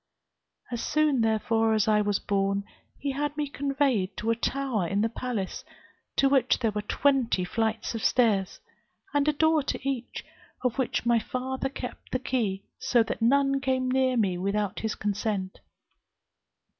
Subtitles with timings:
[0.71, 2.63] As soon therefore as I was born,
[2.97, 5.63] he had me conveyed to a tower in the palace,
[6.15, 8.59] to which there were twenty flights of stairs,
[9.13, 10.25] and a door to each,
[10.63, 14.95] of which my father kept the key, so that none came near me without his
[14.95, 15.59] consent.